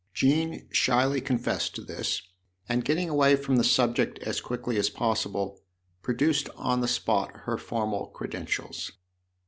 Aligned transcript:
Jean 0.15 0.67
shyly 0.71 1.21
confessed 1.21 1.75
to 1.75 1.81
this, 1.83 2.23
and 2.67 2.83
getting 2.83 3.07
away 3.07 3.35
from 3.35 3.57
the 3.57 3.63
subject 3.63 4.17
as 4.23 4.41
quickly 4.41 4.75
as 4.77 4.89
possible, 4.89 5.61
produced 6.01 6.49
on 6.55 6.81
the 6.81 6.87
spot 6.87 7.31
her 7.43 7.55
formal 7.55 8.07
credentials. 8.07 8.93